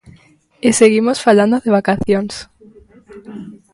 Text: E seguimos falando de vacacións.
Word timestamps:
E 0.67 0.69
seguimos 0.79 1.17
falando 1.27 1.57
de 1.63 1.73
vacacións. 1.79 2.35